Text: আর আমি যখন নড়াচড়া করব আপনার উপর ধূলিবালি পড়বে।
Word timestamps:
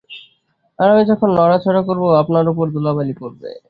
আর 0.79 0.87
আমি 0.89 1.03
যখন 1.11 1.29
নড়াচড়া 1.37 1.81
করব 1.87 2.03
আপনার 2.21 2.45
উপর 2.47 2.65
ধূলিবালি 2.73 3.13
পড়বে। 3.21 3.51